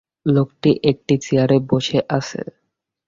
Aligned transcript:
লোকটি 0.25 0.71
একটি 0.91 1.15
চেয়ারে 1.17 1.57
বসে 1.69 1.99
আছে। 2.17 2.41